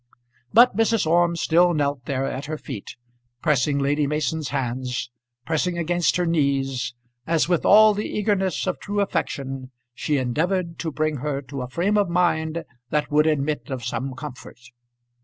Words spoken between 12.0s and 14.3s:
mind that would admit of some